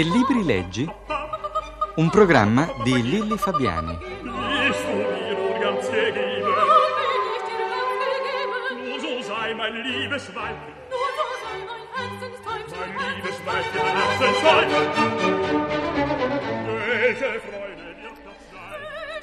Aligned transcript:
Che 0.00 0.06
libri 0.06 0.42
leggi? 0.42 0.90
Un 1.96 2.08
programma 2.08 2.66
di 2.82 3.02
Lilli 3.02 3.36
Fabiani. 3.36 3.98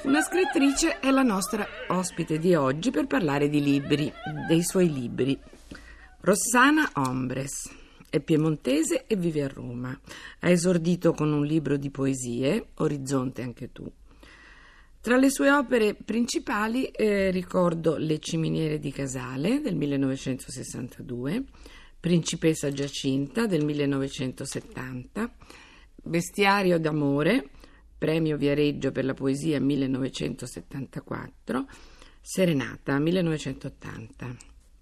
Una 0.04 0.22
scrittrice 0.22 1.00
è 1.00 1.10
la 1.10 1.22
nostra 1.22 1.66
ospite 1.88 2.38
di 2.38 2.54
oggi 2.54 2.92
per 2.92 3.08
parlare 3.08 3.48
di 3.48 3.60
libri, 3.60 4.12
dei 4.46 4.62
suoi 4.62 4.92
libri. 4.92 5.36
Rossana 6.20 6.88
Ombres. 6.94 7.86
È 8.10 8.20
piemontese 8.20 9.06
e 9.06 9.16
vive 9.16 9.42
a 9.42 9.48
Roma. 9.48 9.98
Ha 10.40 10.48
esordito 10.48 11.12
con 11.12 11.30
un 11.30 11.44
libro 11.44 11.76
di 11.76 11.90
poesie, 11.90 12.68
Orizzonte 12.76 13.42
anche 13.42 13.70
tu. 13.70 13.90
Tra 15.00 15.16
le 15.16 15.30
sue 15.30 15.50
opere 15.50 15.94
principali 15.94 16.86
eh, 16.86 17.30
ricordo 17.30 17.96
Le 17.96 18.18
ciminiere 18.18 18.78
di 18.78 18.90
Casale 18.90 19.60
del 19.60 19.76
1962, 19.76 21.44
Principessa 22.00 22.72
Giacinta 22.72 23.46
del 23.46 23.64
1970, 23.64 25.34
Bestiario 26.02 26.78
d'amore, 26.78 27.48
premio 27.98 28.36
Viareggio 28.36 28.90
per 28.90 29.04
la 29.04 29.14
poesia 29.14 29.60
1974, 29.60 31.66
Serenata 32.20 32.98
1980. 32.98 34.36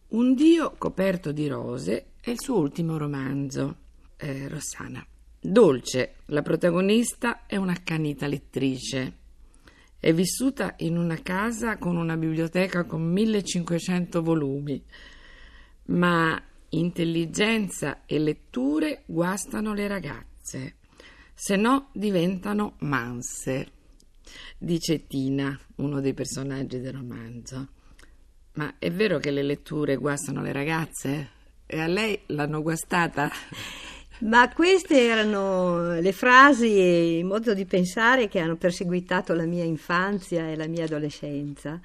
Un 0.09 0.35
dio 0.35 0.75
coperto 0.79 1.33
di 1.33 1.49
rose 1.49 2.13
è 2.27 2.31
il 2.31 2.41
suo 2.41 2.59
ultimo 2.59 2.99
romanzo, 2.99 3.77
eh, 4.17 4.49
Rossana. 4.49 5.07
Dolce, 5.41 6.17
la 6.27 6.43
protagonista, 6.43 7.47
è 7.47 7.55
un'accanita 7.55 8.27
lettrice. 8.27 9.19
È 9.97 10.13
vissuta 10.13 10.75
in 10.79 10.99
una 10.99 11.23
casa 11.23 11.79
con 11.79 11.95
una 11.95 12.17
biblioteca 12.17 12.83
con 12.83 13.05
1500 13.05 14.23
volumi, 14.23 14.83
ma 15.85 16.43
intelligenza 16.71 18.05
e 18.07 18.19
letture 18.19 19.05
guastano 19.07 19.73
le 19.73 19.87
ragazze, 19.87 20.79
se 21.33 21.55
no 21.55 21.91
diventano 21.93 22.75
manse, 22.81 23.71
dice 24.59 25.07
Tina, 25.07 25.57
uno 25.77 26.01
dei 26.01 26.13
personaggi 26.13 26.81
del 26.81 26.93
romanzo. 26.93 27.69
Ma 28.55 28.81
è 28.81 28.91
vero 28.91 29.19
che 29.19 29.31
le 29.31 29.45
letture 29.45 29.95
guastano 29.95 30.43
le 30.43 30.51
ragazze? 30.51 31.35
E 31.67 31.81
a 31.81 31.89
lei 31.89 32.21
l'hanno 32.27 32.63
guastata? 32.63 33.29
Ma 34.21 34.51
queste 34.53 35.03
erano 35.03 35.99
le 36.01 36.13
frasi 36.13 36.79
e 36.79 37.19
il 37.19 37.25
modo 37.25 37.55
di 37.55 37.67
pensare 37.67 38.29
che 38.29 38.39
hanno 38.39 38.57
perseguitato 38.57 39.35
la 39.35 39.45
mia 39.45 39.65
infanzia 39.65 40.49
e 40.49 40.57
la 40.57 40.69
mia 40.69 40.85
adolescenza. 40.85 41.81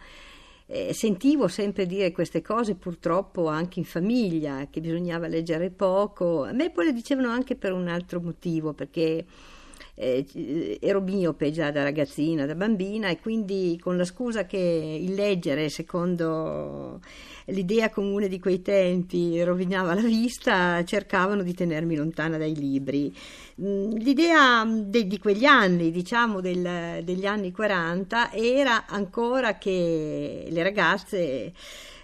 Eh, 0.67 0.93
sentivo 0.93 1.47
sempre 1.47 1.85
dire 1.85 2.11
queste 2.11 2.41
cose 2.41 2.75
purtroppo 2.75 3.47
anche 3.47 3.79
in 3.79 3.85
famiglia, 3.85 4.67
che 4.69 4.79
bisognava 4.79 5.27
leggere 5.27 5.71
poco. 5.71 6.43
A 6.43 6.53
me 6.53 6.69
poi 6.69 6.85
le 6.85 6.93
dicevano 6.93 7.29
anche 7.29 7.55
per 7.55 7.73
un 7.73 7.87
altro 7.87 8.21
motivo, 8.21 8.73
perché 8.73 9.25
eh, 9.95 10.77
ero 10.81 11.01
miope 11.01 11.51
già 11.51 11.71
da 11.71 11.83
ragazzina, 11.83 12.45
da 12.45 12.55
bambina 12.55 13.09
e 13.09 13.19
quindi 13.19 13.77
con 13.81 13.97
la 13.97 14.05
scusa 14.05 14.45
che 14.45 14.57
il 14.57 15.13
leggere, 15.13 15.69
secondo 15.69 16.99
l'idea 17.45 17.89
comune 17.89 18.27
di 18.27 18.39
quei 18.39 18.61
tempi, 18.61 19.41
rovinava 19.43 19.93
la 19.93 20.01
vista, 20.01 20.83
cercavano 20.85 21.43
di 21.43 21.53
tenermi 21.53 21.95
lontana 21.95 22.37
dai 22.37 22.55
libri. 22.55 23.13
Mm, 23.61 23.91
L'idea 23.97 24.63
de- 24.65 25.05
di 25.07 25.17
quegli 25.19 25.45
anni, 25.45 25.91
diciamo 25.91 26.39
del- 26.41 27.01
degli 27.03 27.25
anni 27.25 27.51
40, 27.51 28.31
era 28.31 28.85
ancora 28.87 29.57
che 29.57 30.47
le 30.49 30.63
ragazze 30.63 31.53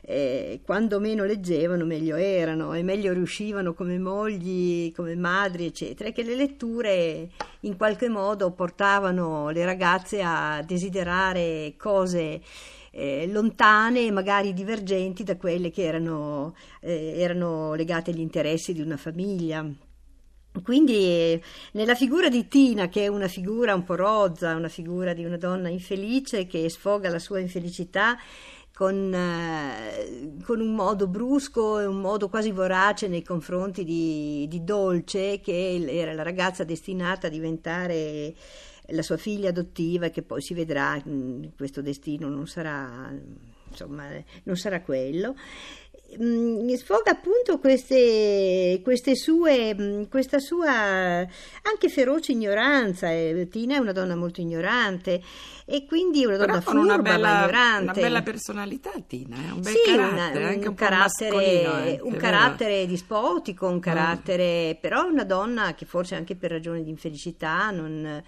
eh, 0.10 0.62
quando 0.64 1.02
meno 1.02 1.26
leggevano 1.26 1.84
meglio 1.84 2.16
erano 2.16 2.74
e 2.74 2.82
meglio 2.82 3.12
riuscivano 3.12 3.74
come 3.74 4.00
mogli, 4.00 4.94
come 4.94 5.18
madri, 5.18 5.66
eccetera, 5.66 6.08
e 6.08 6.14
che 6.14 6.24
le 6.24 6.36
letture 6.36 7.30
in 7.62 7.76
qualche 7.76 8.08
modo 8.08 8.52
portavano 8.52 9.50
le 9.50 9.66
ragazze 9.66 10.22
a 10.24 10.64
desiderare 10.66 11.74
cose 11.78 12.42
eh, 12.92 13.28
lontane 13.30 14.06
e 14.06 14.12
magari 14.12 14.54
divergenti 14.54 15.24
da 15.26 15.36
quelle 15.36 15.72
che 15.72 15.84
erano, 15.84 16.56
eh, 16.80 17.16
erano 17.18 17.74
legate 17.74 18.12
agli 18.12 18.22
interessi 18.22 18.72
di 18.72 18.80
una 18.80 18.96
famiglia. 18.96 19.70
Quindi 20.64 21.40
nella 21.74 21.96
figura 21.96 22.30
di 22.30 22.48
Tina, 22.48 22.88
che 22.88 23.04
è 23.04 23.08
una 23.08 23.28
figura 23.28 23.76
un 23.76 23.84
po' 23.84 23.96
rozza, 23.96 24.56
una 24.56 24.70
figura 24.70 25.14
di 25.14 25.26
una 25.26 25.38
donna 25.38 25.68
infelice 25.68 26.48
che 26.48 26.70
sfoga 26.70 27.10
la 27.10 27.20
sua 27.20 27.40
infelicità 27.40 28.18
con, 28.78 29.12
eh, 29.12 30.38
con 30.44 30.60
un 30.60 30.76
modo 30.76 31.08
brusco 31.08 31.80
e 31.80 31.88
un 31.88 32.00
modo 32.00 32.30
quasi 32.30 32.52
vorace 32.52 33.08
nei 33.08 33.24
confronti 33.24 33.84
di, 33.84 34.46
di 34.48 34.64
Dolce, 34.64 35.40
che 35.40 35.84
era 35.90 36.14
la 36.14 36.22
ragazza 36.22 36.64
destinata 36.64 37.26
a 37.26 37.32
diventare 37.32 38.36
la 38.90 39.02
sua 39.02 39.18
figlia 39.18 39.50
adottiva 39.50 40.10
che 40.10 40.22
poi 40.22 40.44
si 40.44 40.54
vedrà, 40.54 40.96
mh, 40.96 41.56
questo 41.58 41.82
destino 41.82 42.30
non 42.30 42.46
sarà, 42.46 43.12
insomma, 43.68 44.10
non 44.44 44.56
sarà 44.56 44.84
quello. 44.84 45.34
Mm, 46.22 46.74
sfoga 46.76 47.12
appunto 47.12 47.60
queste, 47.60 48.80
queste 48.82 49.14
sue, 49.16 49.76
mm, 49.76 50.04
questa 50.10 50.40
sua 50.40 50.72
anche 50.72 51.90
feroce 51.90 52.32
ignoranza. 52.32 53.12
eh, 53.12 53.48
Tina 53.52 53.76
è 53.76 53.78
una 53.78 53.92
donna 53.92 54.16
molto 54.16 54.40
ignorante 54.40 55.22
e 55.66 55.86
quindi 55.86 56.24
una 56.26 56.38
donna 56.38 56.60
Però 56.60 56.62
furba 56.62 56.80
una 56.82 56.98
bella, 57.00 57.30
ignorante. 57.40 57.84
una 57.84 57.94
bella 57.94 58.22
personalità, 58.22 58.92
Tina, 59.06 59.36
è 59.48 59.52
un 59.52 59.62
bel 59.62 59.74
Sì, 59.74 59.92
carattere, 59.92 60.46
una- 60.46 60.54
un, 60.56 60.66
un, 60.68 60.76
carattere, 60.76 62.00
un 62.02 62.10
vero? 62.10 62.18
carattere 62.22 62.86
dispotico, 62.86 63.68
un 63.68 63.80
carattere, 63.80 64.78
però 64.80 65.06
è 65.06 65.10
una 65.10 65.26
donna 65.26 65.76
che 65.76 65.86
forse 65.86 66.16
anche 66.16 66.36
per 66.38 66.52
ragioni 66.52 66.84
di 66.84 66.90
infelicità 66.90 67.70
non, 67.72 68.24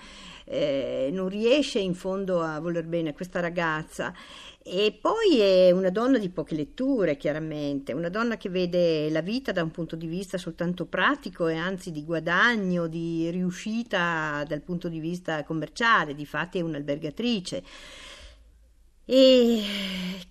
eh, 0.45 1.09
non 1.13 1.29
riesce 1.29 1.79
in 1.79 1.93
fondo 1.95 2.41
a 2.41 2.59
voler 2.59 2.83
bene 2.83 3.09
a 3.09 3.13
questa 3.13 3.39
ragazza. 3.39 4.13
E 4.61 4.97
poi 5.01 5.39
è 5.39 5.71
una 5.71 5.89
donna 5.89 6.17
di 6.17 6.29
poche 6.29 6.53
letture, 6.53 7.17
chiaramente, 7.17 7.93
una 7.93 8.09
donna 8.09 8.37
che 8.37 8.49
vede 8.49 9.09
la 9.09 9.21
vita 9.21 9.51
da 9.51 9.63
un 9.63 9.71
punto 9.71 9.95
di 9.95 10.05
vista 10.05 10.37
soltanto 10.37 10.85
pratico 10.85 11.47
e 11.47 11.55
anzi 11.55 11.91
di 11.91 12.03
guadagno, 12.03 12.87
di 12.87 13.29
riuscita 13.31 14.43
dal 14.47 14.61
punto 14.61 14.89
di 14.89 14.99
vista 14.99 15.43
commerciale, 15.43 16.13
di 16.13 16.25
fatti 16.25 16.59
è 16.59 16.61
un'albergatrice. 16.61 17.63
E 19.11 19.63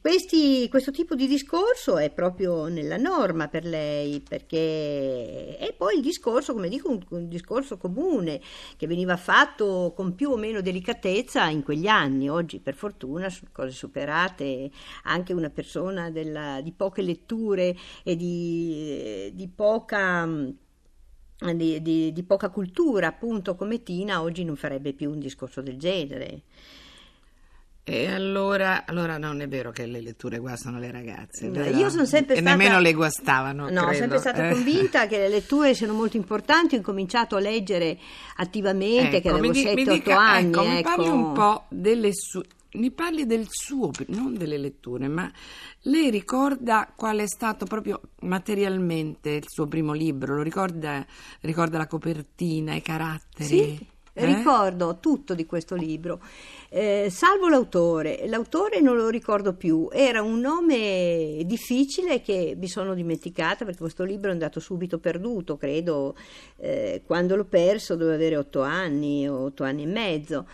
questi- 0.00 0.68
questo 0.68 0.92
tipo 0.92 1.16
di 1.16 1.26
discorso 1.26 1.98
è 1.98 2.10
proprio 2.10 2.66
nella 2.68 2.96
norma 2.96 3.48
per 3.48 3.64
lei, 3.64 4.20
perché 4.20 5.56
è 5.56 5.74
poi 5.76 5.96
il 5.96 6.00
discorso, 6.02 6.52
come 6.52 6.68
dico, 6.68 6.88
un, 6.88 7.00
un 7.10 7.28
discorso 7.28 7.76
comune 7.76 8.40
che 8.76 8.86
veniva 8.86 9.16
fatto 9.16 9.92
con 9.96 10.14
più 10.14 10.30
o 10.30 10.36
meno 10.36 10.60
delicatezza 10.60 11.48
in 11.48 11.64
quegli 11.64 11.88
anni. 11.88 12.28
Oggi, 12.30 12.60
per 12.60 12.74
fortuna, 12.74 13.28
sono 13.30 13.50
cose 13.52 13.72
superate. 13.72 14.70
Anche 15.04 15.32
una 15.32 15.50
persona 15.50 16.10
della- 16.10 16.60
di 16.62 16.70
poche 16.72 17.02
letture 17.02 17.76
e 18.04 18.14
di, 18.16 19.30
di 19.34 19.48
poca. 19.48 20.28
Di, 21.40 21.80
di- 21.82 22.12
di 22.12 22.22
poca 22.24 22.50
cultura, 22.50 23.06
appunto, 23.06 23.54
come 23.54 23.82
Tina, 23.84 24.22
oggi 24.22 24.42
non 24.44 24.56
farebbe 24.56 24.92
più 24.92 25.10
un 25.10 25.20
discorso 25.20 25.62
del 25.62 25.76
genere. 25.78 26.42
E 27.90 28.06
allora, 28.12 28.84
allora 28.86 29.16
non 29.16 29.40
è 29.40 29.48
vero 29.48 29.70
che 29.70 29.86
le 29.86 30.02
letture 30.02 30.38
guastano 30.38 30.78
le 30.78 30.90
ragazze, 30.90 31.48
No, 31.48 31.64
io 31.64 31.88
sono 31.88 32.04
sempre 32.04 32.34
e 32.34 32.40
stata- 32.40 32.54
nemmeno 32.56 32.80
le 32.80 32.92
guastavano, 32.92 33.70
No, 33.70 33.80
credo. 33.84 33.92
sempre 33.96 34.18
stata 34.18 34.46
Eh. 34.48 34.52
convinta 34.52 35.06
che 35.06 35.16
le 35.16 35.28
letture 35.28 35.72
siano 35.74 35.94
molto 35.94 36.16
importanti. 36.18 36.76
Ho 36.76 36.82
cominciato 36.82 37.36
a 37.36 37.40
leggere 37.40 37.98
attivamente, 38.36 39.20
che 39.22 39.28
Ecco, 39.28 39.36
avevo 39.38 39.52
di- 39.52 39.62
mi 39.64 39.70
7-8 39.84 39.92
dica- 39.94 40.18
anni. 40.20 40.48
ecco, 40.50 40.64
mi 40.66 40.82
parli 40.82 41.04
ecco. 41.06 41.14
un 41.14 41.32
po' 41.32 41.64
delle 41.70 42.10
sue... 42.12 42.42
Mi 42.72 42.90
parli 42.90 43.24
del 43.24 43.46
suo, 43.48 43.90
non 44.08 44.34
delle 44.36 44.58
letture, 44.58 45.08
ma 45.08 45.32
lei 45.84 46.10
ricorda 46.10 46.92
qual 46.94 47.16
è 47.18 47.26
stato 47.26 47.64
proprio 47.64 47.98
materialmente 48.20 49.30
il 49.30 49.44
suo 49.46 49.66
primo 49.66 49.94
libro? 49.94 50.36
Lo 50.36 50.42
ricorda, 50.42 51.04
ricorda 51.40 51.78
la 51.78 51.86
copertina, 51.86 52.74
i 52.74 52.82
caratteri? 52.82 53.46
Sì, 53.46 53.86
Eh? 54.22 54.26
ricordo 54.26 54.98
tutto 55.00 55.34
di 55.34 55.46
questo 55.46 55.74
libro, 55.74 56.20
Eh, 56.70 57.08
salvo 57.10 57.48
l'autore. 57.48 58.26
L'autore 58.26 58.80
non 58.80 58.96
lo 58.96 59.08
ricordo 59.08 59.54
più, 59.54 59.88
era 59.90 60.20
un 60.20 60.38
nome 60.40 61.42
difficile 61.46 62.20
che 62.20 62.54
mi 62.58 62.68
sono 62.68 62.92
dimenticata 62.94 63.64
perché 63.64 63.80
questo 63.80 64.04
libro 64.04 64.28
è 64.28 64.32
andato 64.32 64.60
subito 64.60 64.98
perduto, 64.98 65.56
credo, 65.56 66.14
eh, 66.58 67.02
quando 67.06 67.36
l'ho 67.36 67.46
perso 67.46 67.96
dovevo 67.96 68.14
avere 68.14 68.36
otto 68.36 68.60
anni 68.60 69.26
o 69.28 69.44
otto 69.44 69.64
anni 69.64 69.84
e 69.84 69.86
mezzo. 69.86 70.46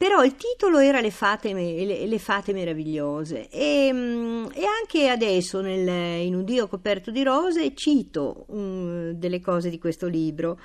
Però 0.00 0.24
il 0.24 0.34
titolo 0.34 0.78
era 0.78 1.02
Le 1.02 1.10
fate, 1.10 1.52
le, 1.52 2.06
le 2.06 2.18
fate 2.18 2.54
meravigliose 2.54 3.50
e, 3.50 3.90
mm, 3.92 4.44
e 4.54 4.62
anche 4.64 5.08
adesso 5.08 5.60
nel- 5.60 6.24
in 6.24 6.34
Un 6.34 6.44
Dio 6.44 6.68
coperto 6.68 7.10
di 7.10 7.22
rose 7.22 7.74
cito 7.74 8.46
mm, 8.50 9.10
delle 9.10 9.40
cose 9.42 9.68
di 9.68 9.78
questo 9.78 10.06
libro 10.06 10.58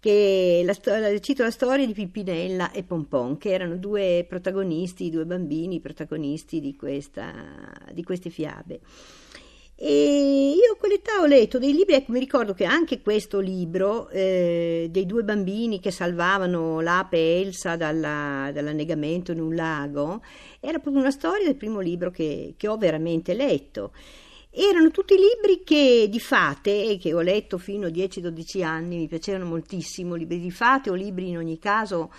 che 0.00 0.62
la, 0.64 1.20
cito 1.20 1.42
la 1.42 1.50
storia 1.50 1.86
di 1.86 1.92
Pimpinella 1.92 2.72
e 2.72 2.82
Pompon, 2.82 3.36
che 3.36 3.50
erano 3.50 3.76
due 3.76 4.24
protagonisti, 4.26 5.10
due 5.10 5.26
bambini 5.26 5.78
protagonisti 5.78 6.58
di, 6.58 6.74
questa, 6.74 7.32
di 7.92 8.02
queste 8.02 8.30
fiabe. 8.30 8.80
E 9.82 10.54
io 10.56 10.72
a 10.72 10.76
quell'età 10.76 11.20
ho 11.20 11.26
letto 11.26 11.58
dei 11.58 11.72
libri, 11.72 11.94
ecco, 11.94 12.12
mi 12.12 12.18
ricordo 12.18 12.52
che 12.52 12.64
anche 12.64 13.00
questo 13.00 13.40
libro 13.40 14.10
eh, 14.10 14.88
dei 14.90 15.06
due 15.06 15.22
bambini 15.22 15.80
che 15.80 15.90
salvavano 15.90 16.80
l'ape 16.80 17.40
Elsa 17.40 17.76
dalla, 17.76 18.50
dall'annegamento 18.52 19.32
in 19.32 19.40
un 19.40 19.54
lago 19.54 20.22
era 20.60 20.80
proprio 20.80 21.00
una 21.00 21.10
storia 21.10 21.46
del 21.46 21.56
primo 21.56 21.80
libro 21.80 22.10
che, 22.10 22.54
che 22.58 22.68
ho 22.68 22.76
veramente 22.76 23.32
letto. 23.32 23.92
Erano 24.52 24.90
tutti 24.90 25.14
libri 25.14 25.62
che 25.62 26.08
di 26.10 26.18
fate, 26.18 26.98
che 27.00 27.14
ho 27.14 27.20
letto 27.20 27.56
fino 27.56 27.86
a 27.86 27.90
10-12 27.90 28.64
anni, 28.64 28.96
mi 28.96 29.06
piacevano 29.06 29.44
moltissimo, 29.44 30.16
libri 30.16 30.40
di 30.40 30.50
fate 30.50 30.90
o 30.90 30.94
libri 30.94 31.28
in 31.28 31.36
ogni 31.36 31.58
caso 31.60 32.10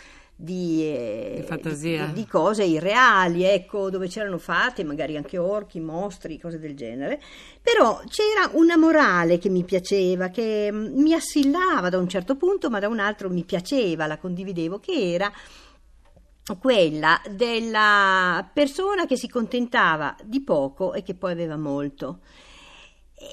di, 0.42 0.82
eh, 0.82 1.46
di, 1.62 2.14
di, 2.14 2.26
cose 2.26 2.64
irreali, 2.64 3.44
ecco, 3.44 3.90
dove 3.92 4.08
c'erano 4.08 4.40
fate, 4.40 4.84
magari 4.84 5.16
anche 5.16 5.38
orchi, 5.38 5.80
mostri, 5.80 6.40
cose 6.40 6.58
del 6.58 6.74
genere. 6.74 7.22
Però 7.62 8.02
c'era 8.08 8.50
una 8.54 8.76
morale 8.76 9.38
che 9.38 9.50
mi 9.50 9.64
piaceva, 9.64 10.30
che 10.30 10.72
mm, 10.72 11.00
mi 11.00 11.14
assillava 11.14 11.90
da 11.90 12.00
un 12.00 12.08
certo 12.08 12.38
punto, 12.38 12.70
ma 12.70 12.80
da 12.80 12.88
un 12.88 13.00
altro 13.00 13.30
mi 13.30 13.44
piaceva, 13.44 14.08
la 14.08 14.18
condividevo, 14.18 14.80
che 14.80 15.14
era 15.14 15.32
quella 16.60 17.22
della 17.30 18.50
persona 18.52 19.06
che 19.06 19.16
si 19.16 19.28
contentava 19.28 20.16
di 20.24 20.42
poco 20.42 20.94
e 20.94 21.04
che 21.04 21.14
poi 21.14 21.32
aveva 21.32 21.58
molto. 21.58 22.20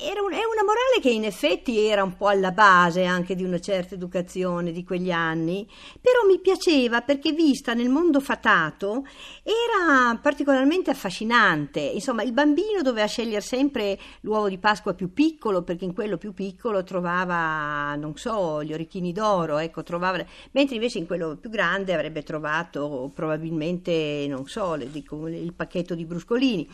Era 0.00 0.20
un, 0.20 0.32
è 0.32 0.44
una 0.44 0.64
morale 0.64 1.00
che 1.00 1.08
in 1.08 1.25
effetti 1.25 1.79
era 1.79 2.02
un 2.02 2.14
po' 2.14 2.29
alla 2.29 2.50
base 2.50 3.05
anche 3.05 3.35
di 3.35 3.43
una 3.43 3.58
certa 3.58 3.94
educazione 3.94 4.70
di 4.70 4.85
quegli 4.85 5.11
anni, 5.11 5.67
però 5.99 6.26
mi 6.29 6.38
piaceva 6.40 7.00
perché 7.00 7.32
vista 7.32 7.73
nel 7.73 7.88
mondo 7.88 8.20
fatato 8.20 9.06
era 9.43 10.14
particolarmente 10.17 10.90
affascinante. 10.90 11.81
Insomma, 11.81 12.23
il 12.23 12.32
bambino 12.32 12.82
doveva 12.82 13.06
scegliere 13.06 13.40
sempre 13.40 13.99
l'uovo 14.20 14.50
di 14.50 14.58
Pasqua 14.58 14.93
più 14.93 15.14
piccolo 15.14 15.62
perché 15.62 15.87
in 15.87 15.94
quello 15.94 16.19
più 16.19 16.35
piccolo 16.35 16.85
trovava, 16.85 17.94
non 17.94 18.14
so, 18.17 18.62
gli 18.62 18.75
orecchini 18.75 19.12
d'oro, 19.12 19.56
ecco, 19.56 19.82
trovava, 19.82 20.23
mentre 20.50 20.75
invece 20.75 20.99
in 20.99 21.06
quello 21.06 21.38
più 21.40 21.49
grande 21.49 21.94
avrebbe 21.94 22.23
trovato 22.23 23.11
probabilmente, 23.14 24.26
non 24.29 24.46
so, 24.46 24.75
il 24.75 25.55
pacchetto 25.56 25.94
di 25.94 26.05
bruscolini. 26.05 26.69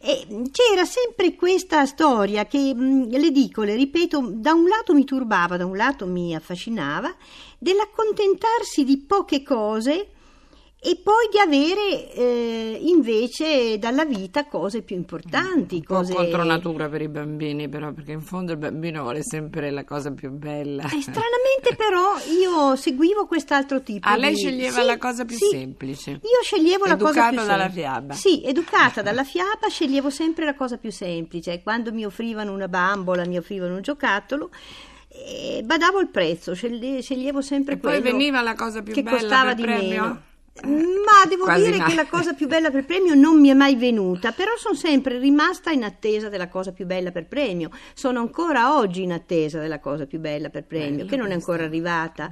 E 0.00 0.26
c'era 0.50 0.84
sempre 0.84 1.36
questa 1.36 1.86
storia 1.86 2.38
storia 2.40 2.44
che, 2.46 2.74
mm, 2.74 3.10
le 3.10 3.30
dico, 3.30 3.62
le 3.62 3.74
ripeto, 3.74 4.30
da 4.34 4.52
un 4.52 4.68
lato 4.68 4.94
mi 4.94 5.04
turbava, 5.04 5.56
da 5.56 5.66
un 5.66 5.76
lato 5.76 6.06
mi 6.06 6.34
affascinava, 6.34 7.14
dell'accontentarsi 7.58 8.84
di 8.84 8.98
poche 8.98 9.42
cose 9.42 10.08
e 10.82 10.96
poi 10.96 11.28
di 11.30 11.38
avere 11.38 12.10
eh, 12.14 12.78
invece 12.80 13.78
dalla 13.78 14.06
vita 14.06 14.46
cose 14.46 14.80
più 14.80 14.96
importanti. 14.96 15.76
Un 15.76 15.82
cose... 15.82 16.14
po' 16.14 16.20
contro 16.20 16.42
natura 16.42 16.88
per 16.88 17.02
i 17.02 17.08
bambini, 17.08 17.68
però, 17.68 17.92
perché 17.92 18.12
in 18.12 18.22
fondo 18.22 18.52
il 18.52 18.58
bambino 18.58 19.02
vuole 19.02 19.22
sempre 19.22 19.70
la 19.70 19.84
cosa 19.84 20.10
più 20.12 20.30
bella. 20.30 20.84
Eh, 20.84 21.02
stranamente, 21.02 21.74
però, 21.76 22.14
io 22.40 22.76
seguivo 22.76 23.26
quest'altro 23.26 23.82
tipo. 23.82 24.08
Ah, 24.08 24.14
di... 24.14 24.20
lei 24.22 24.36
sceglieva 24.36 24.80
sì, 24.80 24.86
la 24.86 24.96
cosa 24.96 25.26
più 25.26 25.36
sì, 25.36 25.48
semplice. 25.50 26.12
Io 26.12 26.42
sceglievo 26.42 26.86
la 26.86 26.96
cosa 26.96 27.28
più 27.28 27.38
semplice. 27.38 27.46
dalla 27.46 27.68
fiaba. 27.68 28.14
Sì, 28.14 28.42
educata 28.42 29.02
dalla 29.02 29.24
fiaba, 29.24 29.68
sceglievo 29.68 30.08
sempre 30.08 30.46
la 30.46 30.54
cosa 30.54 30.78
più 30.78 30.90
semplice. 30.90 31.60
Quando 31.62 31.92
mi 31.92 32.06
offrivano 32.06 32.54
una 32.54 32.68
bambola, 32.68 33.26
mi 33.26 33.36
offrivano 33.36 33.74
un 33.74 33.82
giocattolo. 33.82 34.48
Eh, 35.08 35.60
badavo 35.62 36.00
il 36.00 36.08
prezzo, 36.08 36.54
sceglievo 36.54 37.42
sempre 37.42 37.74
e 37.74 37.78
quello 37.78 38.00
poi 38.00 38.10
veniva 38.12 38.40
la 38.40 38.54
cosa 38.54 38.80
più 38.80 38.94
che 38.94 39.02
bella 39.02 39.18
costava 39.18 39.52
di 39.52 39.62
premio. 39.62 40.02
meno. 40.02 40.28
Ma 40.62 41.24
devo 41.26 41.44
Quasi 41.44 41.64
dire 41.64 41.78
mai. 41.78 41.88
che 41.88 41.94
la 41.94 42.06
cosa 42.06 42.34
più 42.34 42.46
bella 42.46 42.70
per 42.70 42.84
premio 42.84 43.14
non 43.14 43.40
mi 43.40 43.48
è 43.48 43.54
mai 43.54 43.76
venuta, 43.76 44.32
però 44.32 44.50
sono 44.58 44.74
sempre 44.74 45.18
rimasta 45.18 45.70
in 45.70 45.84
attesa 45.84 46.28
della 46.28 46.48
cosa 46.48 46.72
più 46.72 46.84
bella 46.84 47.12
per 47.12 47.26
premio. 47.26 47.70
Sono 47.94 48.20
ancora 48.20 48.76
oggi 48.76 49.02
in 49.02 49.12
attesa 49.12 49.58
della 49.58 49.78
cosa 49.78 50.06
più 50.06 50.18
bella 50.18 50.50
per 50.50 50.64
premio, 50.64 50.98
Bella 50.98 51.08
che 51.08 51.16
non 51.16 51.30
è 51.30 51.34
ancora 51.34 51.64
arrivata. 51.64 52.28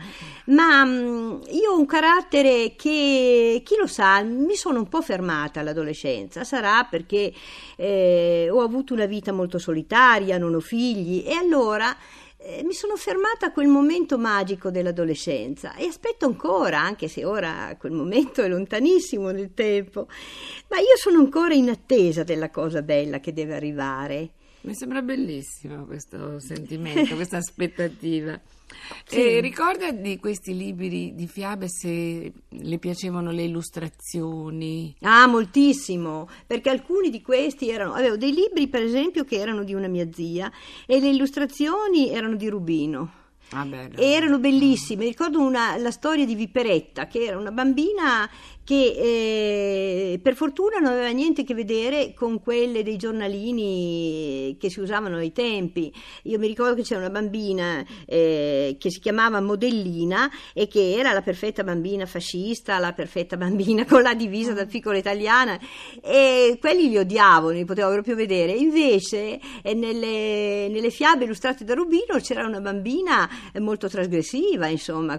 Ma 0.47 0.85
mh, 0.85 1.43
io 1.53 1.71
ho 1.71 1.79
un 1.79 1.87
carattere 1.87 2.75
che, 2.77 3.63
chi 3.65 3.77
lo 3.79 3.87
sa, 3.87 4.21
mi 4.23 4.57
sono 4.57 4.81
un 4.81 4.89
po' 4.89 5.01
fermata 5.01 5.61
all'adolescenza. 5.61 6.45
Sarà 6.45 6.85
perché 6.85 7.33
eh, 7.77 8.49
ho 8.51 8.61
avuto 8.61 8.93
una 8.93 9.07
vita 9.07 9.33
molto 9.33 9.59
solitaria, 9.59 10.37
non 10.37 10.55
ho 10.55 10.61
figli 10.61 11.25
e 11.27 11.33
allora 11.33 11.97
eh, 12.49 12.65
mi 12.65 12.73
sono 12.73 12.97
fermata 12.97 13.47
a 13.47 13.53
quel 13.53 13.69
momento 13.69 14.17
magico 14.17 14.71
dell'adolescenza 14.71 15.75
e 15.75 15.85
aspetto 15.85 16.25
ancora, 16.25 16.81
anche 16.81 17.07
se 17.07 17.27
ora 17.27 17.77
quel 17.79 17.93
momento 17.93 18.41
è 18.43 18.49
lontanissimo 18.49 19.31
nel 19.31 19.53
tempo, 19.53 20.09
ma 20.69 20.79
io 20.79 20.97
sono 20.97 21.19
ancora 21.19 21.53
in 21.53 21.69
attesa 21.69 22.23
della 22.23 22.51
cosa 22.51 22.81
bella 22.81 23.21
che 23.21 23.35
deve 23.35 23.55
arrivare. 23.55 24.31
Mi 24.63 24.75
sembra 24.75 25.03
bellissimo 25.03 25.85
questo 25.85 26.41
sentimento, 26.41 27.15
questa 27.15 27.37
aspettativa. 27.39 28.41
Sì. 29.05 29.17
E 29.17 29.41
ricorda 29.41 29.93
di 29.93 30.19
questi 30.19 30.55
libri 30.55 31.15
di 31.15 31.27
fiabe 31.27 31.69
se 31.69 32.33
le 32.49 32.79
piacevano 32.79 33.31
le 33.31 33.45
illustrazioni? 33.45 34.95
Ah, 35.01 35.27
moltissimo, 35.27 36.29
perché 36.47 36.71
alcuni 36.71 37.09
di 37.09 37.23
questi 37.23 37.71
erano, 37.71 37.95
avevo 37.95 38.17
dei 38.17 38.33
libri 38.33 38.69
per 38.69 38.83
esempio 38.83 39.25
che 39.25 39.37
erano 39.37 39.65
di 39.65 39.75
una 39.75 39.89
mia 39.89 40.09
zia 40.13 40.51
e 40.87 41.01
le 41.01 41.09
illustrazioni 41.09 42.11
erano 42.11 42.35
di 42.35 42.49
Rubino. 42.49 43.27
Ah, 43.51 43.67
erano 43.97 44.39
bellissime. 44.39 45.05
Ricordo 45.05 45.41
una- 45.41 45.77
la 45.79 45.91
storia 45.91 46.27
di 46.27 46.35
Viperetta, 46.35 47.07
che 47.07 47.25
era 47.25 47.39
una 47.39 47.51
bambina 47.51 48.29
che 48.69 50.13
eh, 50.13 50.21
per 50.23 50.35
fortuna 50.35 50.77
non 50.77 50.93
aveva 50.93 51.09
niente 51.09 51.41
a 51.41 51.45
che 51.45 51.55
vedere 51.55 52.13
con 52.13 52.39
quelle 52.39 52.83
dei 52.83 52.99
giornalini 52.99 54.59
che 54.61 54.69
si 54.69 54.81
usavano 54.81 55.17
ai 55.17 55.33
tempi. 55.33 55.91
Io 56.25 56.39
mi 56.39 56.47
ricordo 56.49 56.75
che 56.75 56.83
c'era 56.83 57.01
una 57.01 57.09
bambina 57.09 57.83
eh, 58.05 58.77
che 58.79 58.91
si 58.91 59.01
chiamava 59.01 59.41
Modellina 59.41 60.31
e 60.53 60.69
che 60.69 60.93
era 60.99 61.15
la 61.15 61.23
perfetta 61.23 61.65
bambina 61.65 62.05
fascista, 62.05 62.79
la 62.79 62.93
perfetta 62.93 63.39
bambina 63.39 63.87
con 63.87 64.03
la 64.03 64.13
divisa 64.13 64.53
da 64.53 64.67
piccola 64.67 64.99
italiana 64.99 65.59
e 66.03 66.59
quelli 66.61 66.91
li 66.91 66.99
odiavo, 66.99 67.47
non 67.49 67.57
li 67.57 67.65
potevo 67.65 67.91
proprio 67.93 68.17
vedere. 68.17 68.53
Invece 68.53 69.41
eh, 69.63 69.73
nelle, 69.73 70.69
nelle 70.69 70.91
fiabe 70.91 71.25
illustrate 71.25 71.65
da 71.65 71.73
Rubino 71.73 72.19
c'era 72.21 72.47
una 72.47 72.61
bambina 72.61 73.27
molto 73.61 73.89
trasgressiva, 73.89 74.67
insomma, 74.69 75.19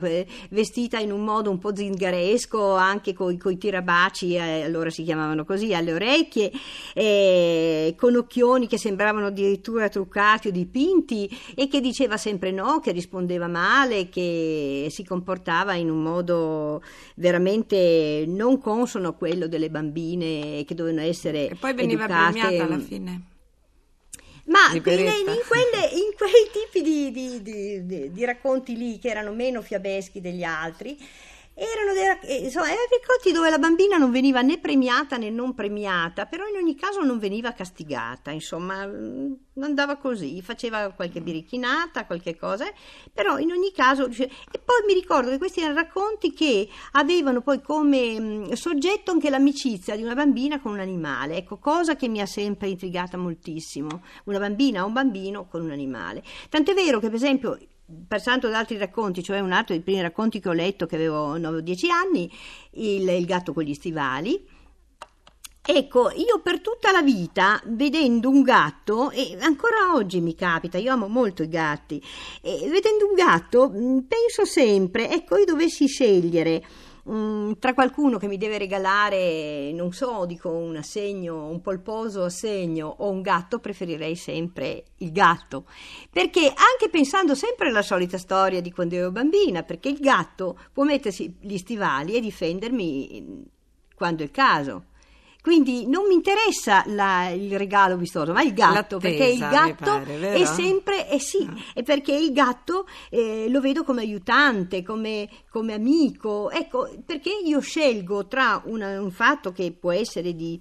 vestita 0.50 1.00
in 1.00 1.12
un 1.12 1.24
modo 1.24 1.50
un 1.50 1.58
po' 1.60 1.76
zingaresco, 1.76 2.76
anche 2.76 3.14
con 3.14 3.38
i 3.44 3.58
tirabaci, 3.58 4.36
eh, 4.36 4.64
allora 4.64 4.90
si 4.90 5.04
chiamavano 5.04 5.46
così, 5.46 5.74
alle 5.74 5.94
orecchie, 5.94 6.52
eh, 6.94 7.96
con 7.98 8.16
occhioni 8.16 8.68
che 8.68 8.78
sembravano 8.78 9.28
addirittura 9.28 9.90
truccati 9.90 10.48
o 10.48 10.52
dipinti 10.52 11.30
e 11.56 11.68
che 11.68 11.82
diceva 11.82 12.18
sempre 12.18 12.52
no, 12.52 12.80
che 12.80 12.92
rispondeva 12.92 13.48
male, 13.48 14.10
che 14.10 14.88
si 14.90 15.04
comportava 15.04 15.74
in 15.74 15.90
un 15.90 16.02
modo 16.02 16.82
veramente 17.16 18.26
non 18.28 18.60
consono 18.60 19.10
a 19.10 19.14
quello 19.14 19.48
delle 19.48 19.70
bambine 19.70 20.64
che 20.66 20.76
dovevano 20.76 21.06
essere 21.06 21.50
E 21.50 21.56
poi 21.56 21.74
veniva 21.74 22.06
educate. 22.06 22.32
premiata 22.32 22.64
alla 22.64 22.80
fine. 22.80 23.22
Ma 24.46 24.70
in, 24.72 24.78
in 24.78 24.82
quelle- 24.82 25.90
quei 26.30 26.50
tipi 26.52 26.82
di, 26.82 27.12
di- 27.12 27.42
di- 27.42 27.86
di- 27.86 28.12
di 28.12 28.26
racconti 28.26 28.76
lì 28.78 29.00
che 29.00 29.10
erano 29.10 29.32
meno 29.32 29.62
fiabeschi 29.62 30.22
degli 30.22 30.44
altri, 30.44 30.98
erano 31.60 31.94
dei, 31.94 32.38
eh, 32.38 32.44
insomma, 32.46 32.68
erano 32.68 32.88
racconti 32.90 33.32
dove 33.32 33.50
la 33.50 33.58
bambina 33.58 33.98
non 33.98 34.12
veniva 34.12 34.42
né 34.42 34.58
premiata 34.60 35.18
né 35.18 35.30
non 35.30 35.54
premiata, 35.54 36.26
però 36.26 36.46
in 36.48 36.56
ogni 36.56 36.76
caso 36.76 37.02
non 37.02 37.20
veniva 37.20 37.52
castigata, 37.52 38.32
insomma, 38.32 38.88
mm, 38.88 39.34
andava 39.60 39.98
così, 39.98 40.42
faceva 40.42 40.92
qualche 40.92 41.22
birichinata, 41.22 42.06
qualche 42.06 42.38
cosa, 42.38 42.66
però 43.14 43.38
in 43.38 43.52
ogni 43.52 43.72
caso... 43.74 44.08
e 44.08 44.60
poi 44.64 44.84
mi 44.88 44.94
ricordo 44.94 45.30
che 45.30 45.38
questi 45.38 45.60
erano 45.60 45.76
racconti 45.76 46.34
che 46.34 46.68
avevano 46.94 47.42
poi 47.42 47.62
come 47.62 48.20
mm, 48.20 48.52
soggetto 48.54 49.12
anche 49.12 49.30
l'amicizia 49.30 49.96
di 49.96 50.04
una 50.04 50.16
bambina 50.16 50.62
con 50.62 50.72
un 50.72 50.80
animale, 50.80 51.38
ecco, 51.38 51.58
cosa 51.58 51.96
che 51.96 52.08
mi 52.08 52.22
ha 52.22 52.26
sempre 52.26 52.70
intrigata 52.70 53.18
moltissimo, 53.18 54.04
una 54.26 54.40
bambina 54.40 54.84
o 54.84 54.88
un 54.88 54.94
bambino 54.94 55.48
con 55.48 55.62
un 55.62 55.72
animale. 55.72 56.24
Tant'è 56.50 56.74
vero 56.74 57.00
che 57.00 57.08
per 57.08 57.16
esempio 57.16 57.58
passando 58.08 58.48
ad 58.48 58.54
altri 58.54 58.78
racconti, 58.78 59.24
cioè 59.24 59.40
un 59.40 59.52
altro 59.52 59.74
dei 59.74 59.84
primi 59.84 60.02
racconti 60.02 60.40
che 60.40 60.50
ho 60.50 60.54
letto 60.54 60.86
che 60.86 60.96
avevo 60.96 61.38
9 61.38 61.58
o 61.58 61.62
10 61.62 61.90
anni, 61.90 62.32
il, 62.72 63.08
il 63.08 63.26
gatto 63.26 63.54
con 63.54 63.64
gli 63.64 63.74
stivali. 63.74 64.58
Ecco, 65.62 66.10
io 66.10 66.40
per 66.42 66.62
tutta 66.62 66.92
la 66.92 67.04
vita, 67.04 67.62
vedendo 67.66 68.28
un 68.30 68.42
gatto, 68.42 69.12
e 69.12 69.38
ancora 69.40 69.94
oggi 69.94 70.20
mi 70.20 70.34
capita, 70.34 70.80
io 70.80 70.92
amo 70.92 71.08
molto 71.08 71.44
i 71.44 71.48
gatti, 71.48 72.02
vedendo 72.42 73.08
un 73.08 73.14
gatto 73.14 73.70
penso 73.70 74.46
sempre, 74.46 75.12
ecco, 75.12 75.38
io 75.38 75.46
dovessi 75.46 75.86
scegliere 75.86 76.64
mm, 77.10 77.54
tra 77.60 77.74
qualcuno 77.74 78.18
che 78.18 78.28
mi 78.28 78.38
deve 78.38 78.58
regalare, 78.58 79.72
non 79.74 79.92
so, 79.92 80.26
dico 80.26 80.50
un 80.50 80.76
assegno, 80.76 81.48
un 81.48 81.62
polposo 81.62 82.24
assegno 82.24 82.94
o 83.00 83.10
un 83.10 83.22
gatto, 83.22 83.60
preferirei 83.60 84.16
sempre 84.16 84.84
il 84.98 85.12
gatto. 85.12 85.66
Perché 86.10 86.48
anche 86.48 86.90
pensando 86.92 87.36
sempre 87.36 87.70
alla 87.70 87.82
solita 87.82 88.18
storia 88.18 88.62
di 88.62 88.72
quando 88.72 88.96
ero 88.96 89.12
bambina, 89.12 89.64
perché 89.64 89.90
il 89.90 90.00
gatto 90.00 90.58
può 90.72 90.84
mettersi 90.84 91.36
gli 91.40 91.58
stivali 91.58 92.16
e 92.16 92.20
difendermi 92.20 93.46
quando 93.96 94.22
è 94.22 94.26
il 94.26 94.32
caso. 94.32 94.86
Quindi 95.42 95.88
non 95.88 96.06
mi 96.06 96.16
interessa 96.16 96.84
la, 96.88 97.30
il 97.30 97.58
regalo 97.58 97.96
vistoso, 97.96 98.34
ma 98.34 98.42
il 98.44 98.54
gatto, 98.54 98.98
L'attesa, 98.98 99.00
perché 99.00 99.26
il 99.26 99.40
gatto 99.40 99.86
pare, 99.86 100.34
è 100.34 100.46
sempre, 100.46 101.10
eh 101.10 101.20
sì, 101.20 101.48
Ah. 101.50 101.56
è 101.76 101.82
perché 101.84 102.14
il 102.14 102.34
gatto 102.34 102.86
eh, 103.10 103.48
lo 103.50 103.62
vedo 103.62 103.84
come 103.86 104.02
aiutante, 104.02 104.84
come, 104.84 105.30
come 105.50 105.74
amico, 105.74 106.50
ecco, 106.52 106.90
perché 107.06 107.32
io 107.46 107.62
scelgo 107.62 108.28
tra 108.28 108.62
una- 108.66 109.00
un 109.02 109.12
fatto 109.12 109.54
che 109.54 109.72
può 109.72 109.92
essere 109.94 110.36
di, 110.36 110.60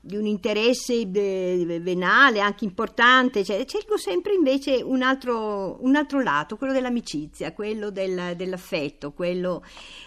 di 0.00 0.16
un 0.16 0.26
interesse 0.26 0.94
eh, 1.00 1.80
venale, 1.80 2.40
anche 2.40 2.64
importante, 2.64 3.44
cioè, 3.44 3.64
scelgo 3.66 3.96
sempre 3.96 4.34
invece 4.34 4.82
un 4.82 5.02
altro, 5.02 5.78
un 5.82 5.96
altro 5.96 6.20
lato, 6.20 6.56
quello 6.56 6.72
dell'amicizia, 6.72 7.52
quello 7.52 7.90
del- 7.90 8.34
dell'affetto, 8.36 9.12
quello 9.12 9.62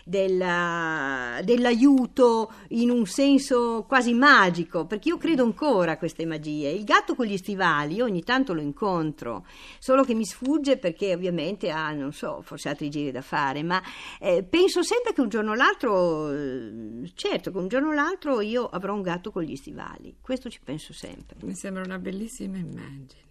della- 0.06 1.40
dell'aiuto 1.44 2.52
in 2.70 2.90
un 2.90 3.06
senso 3.06 3.86
quasi 3.88 4.14
magico, 4.14 4.86
perché 4.86 5.10
io 5.10 5.18
credo 5.18 5.44
ancora 5.44 5.94
a 5.94 5.98
queste 5.98 6.26
magie. 6.26 6.70
Il 6.70 6.84
gatto 6.84 7.16
con 7.16 7.26
gli 7.26 7.38
stivali, 7.38 7.96
io 7.96 8.06
ogni 8.06 8.24
tanto 8.24 8.54
lo 8.54 8.62
incontro, 8.62 9.46
solo 9.80 10.04
che 10.04 10.14
mi 10.14 10.26
sfugge 10.26 10.78
perché 10.78 11.14
ovviamente 11.14 11.70
ha, 11.70 11.92
non 11.92 12.14
so, 12.14 12.42
forse 12.44 12.70
altri 12.70 12.90
giri 12.90 13.12
da 13.12 13.22
fare, 13.22 13.64
ma 13.64 13.82
eh, 14.20 14.44
penso 14.44 14.84
sempre 14.84 15.14
che 15.14 15.22
un 15.22 15.30
giorno 15.30 15.52
o 15.52 15.56
l'altro, 15.56 16.32
eh, 16.32 17.12
certo, 17.16 17.52
che 17.52 17.58
un 17.58 17.68
giorno 17.68 17.90
o 17.90 17.94
l'altro 17.94 18.42
io 18.42 18.68
avrò 18.68 18.94
un 18.94 19.02
gatto 19.02 19.32
con 19.32 19.44
gli 19.44 19.56
stivali, 19.56 19.80
questo 20.22 20.50
ci 20.50 20.60
penso 20.64 20.94
sempre. 20.94 21.38
Mi 21.42 21.56
sembra 21.56 21.84
una 21.84 22.00
bellissima 22.00 22.58
immagine. 22.58 23.30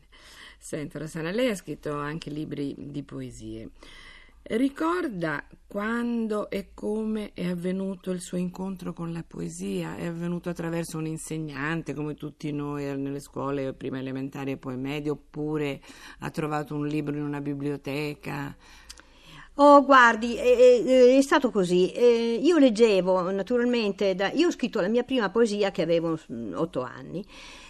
Senta, 0.58 0.98
Rossana, 0.98 1.30
lei 1.30 1.48
ha 1.48 1.54
scritto 1.54 1.94
anche 1.96 2.30
libri 2.30 2.74
di 2.76 3.02
poesie. 3.02 3.70
Ricorda 4.42 5.46
quando 5.66 6.50
e 6.50 6.70
come 6.74 7.32
è 7.34 7.46
avvenuto 7.46 8.10
il 8.10 8.20
suo 8.20 8.36
incontro 8.36 8.92
con 8.92 9.12
la 9.12 9.22
poesia? 9.22 9.96
È 9.96 10.06
avvenuto 10.06 10.48
attraverso 10.48 10.98
un 10.98 11.06
insegnante, 11.06 11.94
come 11.94 12.14
tutti 12.14 12.50
noi 12.50 12.88
eh, 12.88 12.96
nelle 12.96 13.20
scuole, 13.20 13.74
prima 13.74 13.98
elementari 13.98 14.52
e 14.52 14.56
poi 14.56 14.76
medie, 14.76 15.10
oppure 15.10 15.80
ha 16.20 16.30
trovato 16.30 16.74
un 16.74 16.86
libro 16.86 17.14
in 17.14 17.22
una 17.22 17.40
biblioteca? 17.40 18.56
Oh, 19.62 19.84
guardi, 19.84 20.36
è, 20.36 20.56
è- 20.82 21.16
è 21.18 21.20
stato 21.20 21.50
così. 21.50 21.90
Eh, 21.92 22.38
io 22.42 22.56
leggevo 22.56 23.30
naturalmente, 23.30 24.14
da- 24.14 24.30
io 24.32 24.46
ho 24.48 24.50
scritto 24.50 24.80
la 24.80 24.88
mia 24.88 25.02
prima 25.02 25.28
poesia 25.28 25.70
che 25.70 25.82
avevo 25.82 26.18
mm, 26.32 26.54
otto 26.54 26.80
anni 26.80 27.22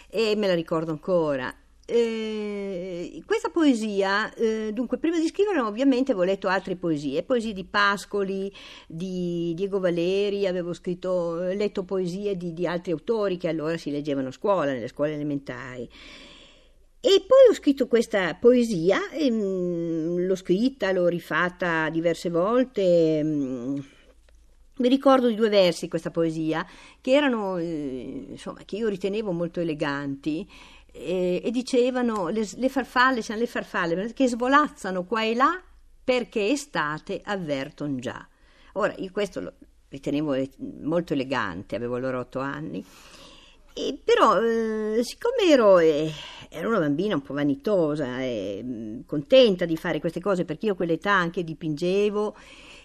e 0.09 0.35
me 0.37 0.47
la 0.47 0.55
ricordo 0.55 0.93
ancora. 0.93 1.53
Eh, 1.85 3.21
questa 3.27 3.49
poesia, 3.49 4.33
eh, 4.35 4.71
dunque, 4.73 4.99
prima 4.99 5.19
di 5.19 5.27
scriverla 5.27 5.67
ovviamente 5.67 6.13
avevo 6.13 6.25
letto 6.27 6.47
altre 6.47 6.77
poesie, 6.77 7.25
poesie 7.25 7.53
di 7.53 7.65
Pascoli, 7.65 8.53
di 8.87 9.53
Diego 9.57 9.81
Valeri, 9.81 10.47
avevo 10.47 10.73
scritto, 10.73 11.41
letto 11.43 11.83
poesie 11.83 12.37
di, 12.37 12.53
di 12.53 12.69
altri 12.69 12.93
autori 12.93 13.37
che 13.37 13.49
allora 13.49 13.77
si 13.77 13.91
leggevano 13.91 14.29
a 14.29 14.33
scuola, 14.33 14.73
nelle 14.73 14.87
scuole 14.87 15.15
elementari. 15.15 15.89
E 17.03 17.25
poi 17.27 17.49
ho 17.49 17.55
scritto 17.55 17.87
questa 17.89 18.35
poesia, 18.35 19.09
e, 19.11 19.31
mm, 19.31 20.27
l'ho 20.27 20.35
scritta, 20.37 20.93
l'ho 20.93 21.09
rifatta 21.09 21.89
diverse 21.89 22.29
volte. 22.31 23.23
mm, 23.25 23.79
Mi 24.81 24.89
ricordo 24.89 25.29
di 25.29 25.35
due 25.35 25.51
versi 25.51 25.83
di 25.85 25.89
questa 25.91 26.11
poesia 26.11 26.67
che 27.03 27.13
erano, 27.13 27.59
eh, 27.59 28.27
insomma, 28.31 28.61
che 28.65 28.77
io 28.77 28.89
ritenevo 28.89 29.31
molto 29.33 29.61
eleganti 29.61 30.49
eh, 30.93 31.43
e 31.45 31.51
dicevano 31.51 32.29
le, 32.29 32.49
le 32.57 32.69
farfalle, 32.71 33.21
sono 33.23 33.39
le 33.39 33.47
farfalle 33.47 34.13
che 34.15 34.27
svolazzano 34.27 35.05
qua 35.05 35.23
e 35.25 35.35
là 35.35 35.61
perché 36.03 36.49
estate 36.49 37.21
avverton 37.23 37.99
già. 38.01 38.27
Ora, 38.75 38.95
io 38.97 39.11
questo 39.13 39.41
lo 39.41 39.53
ritenevo 39.89 40.33
eh, 40.35 40.51
molto 40.83 41.13
elegante, 41.13 41.77
avevo 41.77 41.97
allora 41.97 42.19
otto 42.19 42.39
anni. 42.39 42.83
E 43.73 43.99
però, 44.03 44.41
eh, 44.43 45.01
siccome 45.03 45.51
ero, 45.51 45.79
eh, 45.79 46.11
ero 46.49 46.69
una 46.69 46.81
bambina 46.81 47.15
un 47.15 47.23
po' 47.23 47.35
vanitosa 47.35 48.21
e 48.21 48.63
mh, 48.63 49.05
contenta 49.07 49.65
di 49.65 49.77
fare 49.77 50.01
queste 50.01 50.21
cose, 50.21 50.45
perché 50.45 50.67
io 50.67 50.73
a 50.73 50.77
quell'età 50.77 51.13
anche 51.13 51.45
dipingevo 51.45 52.37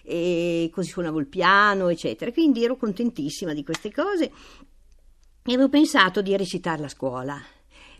e 0.02 0.70
così 0.72 0.90
suonavo 0.90 1.18
il 1.18 1.26
piano, 1.26 1.88
eccetera, 1.88 2.30
quindi 2.30 2.62
ero 2.62 2.76
contentissima 2.76 3.52
di 3.52 3.64
queste 3.64 3.92
cose 3.92 4.24
e 5.48 5.52
avevo 5.52 5.68
pensato 5.68 6.22
di 6.22 6.36
recitarla 6.36 6.86
a 6.86 6.90
scuola. 6.90 7.42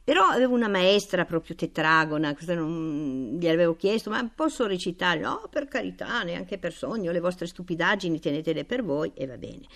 Però 0.04 0.22
avevo 0.22 0.54
una 0.54 0.68
maestra 0.68 1.24
proprio 1.24 1.56
tetragona, 1.56 2.32
non, 2.46 3.36
gli 3.40 3.48
avevo 3.48 3.74
chiesto, 3.74 4.08
ma 4.08 4.24
posso 4.32 4.64
recitare? 4.64 5.18
No, 5.18 5.48
per 5.50 5.66
carità, 5.66 6.22
neanche 6.22 6.58
per 6.58 6.72
sogno, 6.72 7.10
le 7.10 7.18
vostre 7.18 7.46
stupidaggini 7.48 8.20
tenetele 8.20 8.64
per 8.64 8.84
voi 8.84 9.10
e 9.14 9.26
va 9.26 9.36
bene. 9.36 9.66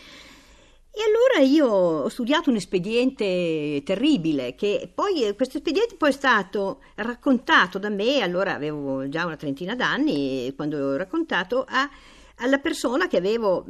E 0.93 1.01
allora 1.03 1.49
io 1.49 1.67
ho 1.69 2.09
studiato 2.09 2.51
un 2.51 2.57
espediente 2.57 3.81
terribile, 3.85 4.55
che 4.57 4.91
poi 4.93 5.23
eh, 5.25 5.35
questo 5.37 5.57
espediente 5.59 5.95
poi 5.97 6.11
è 6.11 6.13
stato 6.13 6.83
raccontato 6.97 7.79
da 7.79 7.89
me, 7.89 8.21
allora 8.21 8.55
avevo 8.55 9.09
già 9.09 9.25
una 9.25 9.37
trentina 9.37 9.75
d'anni, 9.77 10.53
quando 10.57 10.79
l'ho 10.79 10.97
raccontato, 10.97 11.65
a- 11.67 11.89
alla 12.41 12.59
persona 12.59 13.07
che 13.07 13.17
avevo 13.17 13.65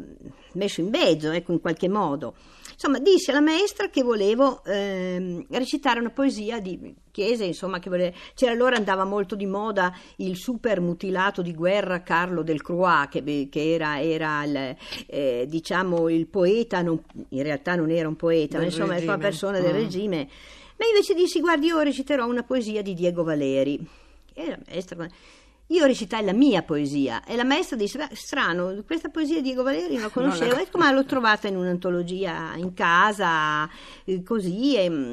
messo 0.54 0.80
in 0.80 0.88
mezzo, 0.88 1.30
ecco, 1.30 1.52
in 1.52 1.60
qualche 1.60 1.88
modo. 1.88 2.34
Insomma, 2.72 2.98
dissi 2.98 3.30
alla 3.30 3.42
maestra 3.42 3.90
che 3.90 4.02
volevo 4.02 4.64
ehm, 4.64 5.44
recitare 5.50 6.00
una 6.00 6.08
poesia 6.10 6.60
di 6.60 6.94
Chiese, 7.10 7.44
insomma, 7.44 7.78
che 7.78 7.90
vole- 7.90 8.14
c'era 8.34 8.52
allora 8.52 8.76
andava 8.76 9.04
molto 9.04 9.34
di 9.34 9.44
moda 9.44 9.94
il 10.16 10.36
super 10.36 10.80
mutilato 10.80 11.42
di 11.42 11.52
guerra 11.52 12.02
Carlo 12.02 12.42
del 12.42 12.62
Croix, 12.62 13.08
che, 13.10 13.48
che 13.50 13.72
era, 13.74 14.00
era 14.00 14.44
il, 14.44 14.76
eh, 15.08 15.44
diciamo 15.46 16.08
il 16.08 16.26
poeta, 16.26 16.80
non- 16.80 17.02
in 17.30 17.42
realtà 17.42 17.74
non 17.74 17.90
era 17.90 18.08
un 18.08 18.16
poeta, 18.16 18.56
ma 18.58 18.64
insomma 18.64 18.94
era 18.96 19.02
una 19.02 19.12
regime. 19.14 19.28
persona 19.28 19.60
del 19.60 19.72
Mm. 19.74 19.76
regime. 19.76 20.28
Ma 20.78 20.86
invece 20.86 21.12
dissi, 21.12 21.40
guardi, 21.40 21.66
io 21.66 21.80
reciterò 21.80 22.26
una 22.26 22.44
poesia 22.44 22.80
di 22.80 22.94
Diego 22.94 23.24
Valeri. 23.24 23.78
E 24.32 24.48
la 24.48 24.58
maestra... 24.66 25.06
Io 25.70 25.86
recitai 25.86 26.24
la 26.24 26.32
mia 26.32 26.62
poesia 26.62 27.24
e 27.24 27.36
la 27.36 27.44
maestra 27.44 27.76
disse: 27.76 27.96
"Beh, 27.98 28.14
strano, 28.14 28.82
questa 28.84 29.08
poesia 29.08 29.36
di 29.36 29.42
Diego 29.42 29.62
Valeri 29.62 29.94
non 29.94 30.02
la 30.02 30.08
conoscevo. 30.10 30.54
la 30.54 30.60
Ecco, 30.60 30.78
ma 30.78 30.90
l'ho 30.90 31.04
trovata 31.04 31.48
in 31.48 31.56
un'antologia 31.56 32.54
in 32.56 32.74
casa, 32.74 33.68
eh, 34.04 34.22
così. 34.22 34.76
E, 34.76 34.90
mm, 34.90 35.12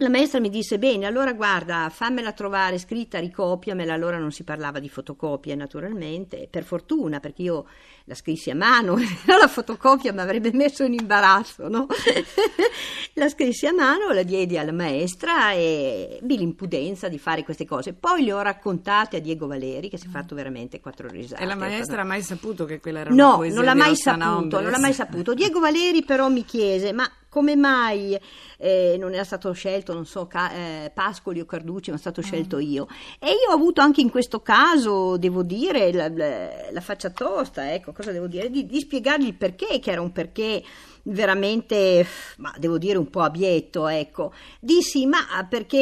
la 0.00 0.08
maestra 0.08 0.40
mi 0.40 0.48
disse: 0.48 0.78
Bene, 0.78 1.06
allora 1.06 1.32
guarda, 1.32 1.90
fammela 1.92 2.32
trovare 2.32 2.78
scritta, 2.78 3.18
ricopiamela. 3.18 3.92
Allora 3.92 4.18
non 4.18 4.32
si 4.32 4.44
parlava 4.44 4.78
di 4.78 4.88
fotocopie, 4.88 5.54
naturalmente, 5.54 6.48
per 6.50 6.64
fortuna, 6.64 7.20
perché 7.20 7.42
io 7.42 7.66
la 8.04 8.14
scrissi 8.14 8.50
a 8.50 8.54
mano, 8.54 8.96
la 9.26 9.46
fotocopia 9.46 10.12
mi 10.12 10.20
avrebbe 10.20 10.52
messo 10.52 10.84
in 10.84 10.94
imbarazzo, 10.94 11.68
no? 11.68 11.86
la 13.14 13.28
scrissi 13.28 13.66
a 13.66 13.74
mano, 13.74 14.10
la 14.12 14.22
diedi 14.22 14.56
alla 14.56 14.72
maestra 14.72 15.52
e 15.52 16.18
ebbi 16.20 16.38
l'impudenza 16.38 17.08
di 17.08 17.18
fare 17.18 17.44
queste 17.44 17.66
cose. 17.66 17.92
Poi 17.92 18.24
le 18.24 18.32
ho 18.32 18.40
raccontate 18.40 19.18
a 19.18 19.20
Diego 19.20 19.46
Valeri, 19.46 19.90
che 19.90 19.98
si 19.98 20.06
è 20.06 20.10
fatto 20.10 20.34
veramente 20.34 20.80
quattro 20.80 21.08
risate. 21.08 21.42
E 21.42 21.46
la 21.46 21.56
maestra 21.56 22.00
ha 22.00 22.04
mai 22.04 22.22
saputo 22.22 22.64
che 22.64 22.80
quella 22.80 23.00
era 23.00 23.12
una 23.12 23.22
No, 23.22 23.36
poesia 23.36 23.54
non 23.54 23.64
l'ha 23.64 23.74
mai 23.74 23.96
saputo, 23.96 24.60
non 24.60 24.70
l'ha 24.70 24.78
mai 24.78 24.94
saputo. 24.94 25.34
Diego 25.34 25.60
Valeri 25.60 26.02
però 26.02 26.28
mi 26.30 26.44
chiese, 26.44 26.92
ma 26.92 27.08
come 27.30 27.56
mai 27.56 28.18
eh, 28.58 28.96
non 28.98 29.14
era 29.14 29.24
stato 29.24 29.50
scelto, 29.52 29.94
non 29.94 30.04
so, 30.04 30.26
Ca- 30.26 30.52
eh, 30.52 30.90
Pascoli 30.92 31.40
o 31.40 31.46
Carducci, 31.46 31.88
ma 31.90 31.96
è 31.96 31.98
stato 31.98 32.20
scelto 32.20 32.56
Ah. 32.56 32.60
io? 32.60 32.88
E 33.18 33.28
io 33.28 33.50
ho 33.50 33.54
avuto 33.54 33.80
anche 33.80 34.02
in 34.02 34.10
questo 34.10 34.40
caso, 34.42 35.16
devo 35.16 35.42
dire, 35.42 35.90
la, 35.92 36.08
la- 36.08 36.70
la 36.70 36.80
faccia 36.82 37.08
tosta, 37.10 37.72
ecco, 37.72 37.92
cosa 37.92 38.12
devo 38.12 38.26
dire? 38.26 38.50
Di, 38.50 38.66
di 38.66 38.80
spiegargli 38.80 39.28
il 39.28 39.34
perché, 39.34 39.78
che 39.78 39.90
era 39.90 40.02
un 40.02 40.12
perché 40.12 40.62
veramente, 41.04 42.06
ma 42.38 42.52
devo 42.58 42.76
dire 42.76 42.98
un 42.98 43.08
po' 43.08 43.20
abietto, 43.20 43.86
ecco. 43.88 44.32
Dissi, 44.60 45.06
ma 45.06 45.18
perché, 45.48 45.78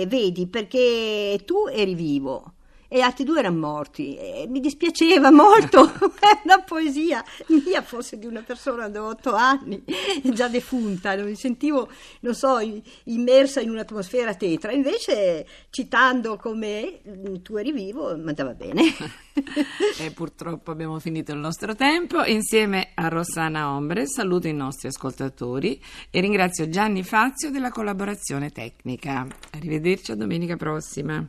eh, 0.00 0.06
vedi, 0.08 0.46
perché 0.46 1.42
tu 1.44 1.66
eri 1.70 1.94
vivo 1.94 2.53
e 2.94 3.00
altri 3.00 3.24
due 3.24 3.40
erano 3.40 3.58
morti. 3.58 4.14
E 4.14 4.46
mi 4.48 4.60
dispiaceva 4.60 5.32
molto 5.32 5.90
che 6.14 6.40
una 6.44 6.62
poesia 6.62 7.24
mia 7.48 7.82
fosse 7.82 8.20
di 8.20 8.26
una 8.26 8.42
persona 8.42 8.88
di 8.88 8.98
otto 8.98 9.34
anni, 9.34 9.82
già 10.32 10.46
defunta, 10.46 11.16
non 11.16 11.26
mi 11.26 11.34
sentivo, 11.34 11.88
non 12.20 12.36
so, 12.36 12.58
immersa 13.04 13.60
in 13.60 13.70
un'atmosfera 13.70 14.36
tetra. 14.36 14.70
Invece, 14.70 15.44
citando 15.70 16.36
come 16.36 17.00
tu 17.42 17.56
eri 17.56 17.72
vivo, 17.72 18.16
mi 18.16 18.28
andava 18.28 18.54
bene. 18.54 18.82
E 19.98 20.12
purtroppo 20.12 20.70
abbiamo 20.70 21.00
finito 21.00 21.32
il 21.32 21.38
nostro 21.38 21.74
tempo. 21.74 22.22
Insieme 22.22 22.90
a 22.94 23.08
Rossana 23.08 23.74
Ombre 23.74 24.06
saluto 24.06 24.46
i 24.46 24.52
nostri 24.52 24.86
ascoltatori 24.86 25.82
e 26.10 26.20
ringrazio 26.20 26.68
Gianni 26.68 27.02
Fazio 27.02 27.50
della 27.50 27.70
collaborazione 27.70 28.50
tecnica. 28.50 29.26
Arrivederci 29.50 30.12
a 30.12 30.14
domenica 30.14 30.54
prossima. 30.54 31.28